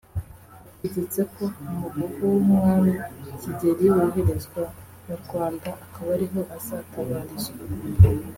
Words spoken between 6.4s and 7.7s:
azatabarizwa